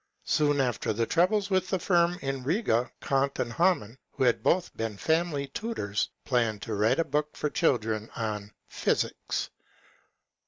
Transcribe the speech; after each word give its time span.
Soon 0.25 0.59
after 0.59 0.93
the 0.93 1.05
troubles 1.05 1.51
with 1.51 1.69
the 1.69 1.77
firm 1.77 2.17
in 2.23 2.43
Riga, 2.43 2.91
Kant 3.03 3.37
and 3.37 3.53
Hamann, 3.53 3.99
who 4.13 4.23
had 4.23 4.41
both 4.41 4.75
been 4.75 4.97
family 4.97 5.45
tutors, 5.49 6.09
planned 6.25 6.63
to 6.63 6.73
write 6.73 6.97
a 6.97 7.03
book 7.05 7.37
for 7.37 7.51
children, 7.51 8.09
on" 8.15 8.51
Physics." 8.81 9.51